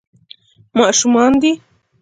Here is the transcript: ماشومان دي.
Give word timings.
ماشومان 0.79 1.31
دي. 1.41 1.51